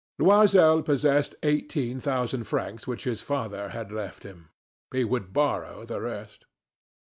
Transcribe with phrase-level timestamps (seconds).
[0.17, 4.49] Loisel possessed eighteen thousand francs which his father had left him.
[4.91, 6.45] He would borrow the rest.